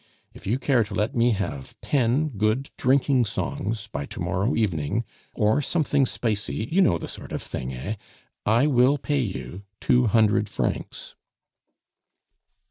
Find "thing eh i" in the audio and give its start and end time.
7.43-8.65